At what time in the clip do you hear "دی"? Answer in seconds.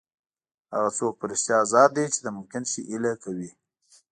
1.95-2.05